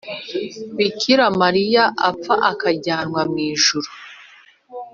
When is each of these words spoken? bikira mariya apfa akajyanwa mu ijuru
bikira 0.77 1.25
mariya 1.41 1.83
apfa 2.09 2.33
akajyanwa 2.51 3.21
mu 3.31 3.37
ijuru 3.51 3.89